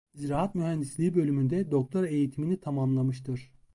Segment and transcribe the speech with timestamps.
[0.15, 3.51] Ziraat mühendisliği bölümünde doktora eğitimini tamamlamıştır.